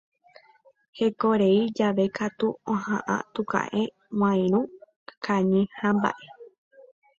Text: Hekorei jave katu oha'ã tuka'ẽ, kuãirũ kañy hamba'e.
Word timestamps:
Hekorei 0.99 1.59
jave 1.79 2.05
katu 2.19 2.47
oha'ã 2.75 3.15
tuka'ẽ, 3.33 3.83
kuãirũ 4.19 4.59
kañy 5.25 5.61
hamba'e. 5.79 6.25